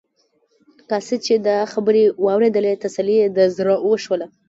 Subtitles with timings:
[0.89, 4.27] قاصد چې دا خبرې واورېدلې تسلي یې د زړه وشوله.